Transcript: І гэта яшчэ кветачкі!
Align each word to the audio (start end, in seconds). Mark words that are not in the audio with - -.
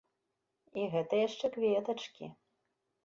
І 0.79 0.87
гэта 0.95 1.19
яшчэ 1.27 1.45
кветачкі! 1.59 2.25